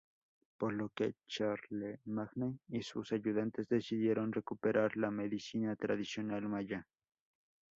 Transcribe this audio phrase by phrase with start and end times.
[0.57, 6.87] Por lo que Charlemagne y sus ayudantes decidieron recuperar la medicina tradicional maya.